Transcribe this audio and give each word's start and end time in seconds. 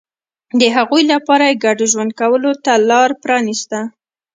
د 0.59 0.61
هغوی 0.75 1.03
لپاره 1.13 1.43
یې 1.49 1.59
ګډ 1.63 1.79
ژوند 1.91 2.11
کولو 2.19 2.51
ته 2.65 2.73
لار 2.89 3.09
پرانېسته. 3.23 3.79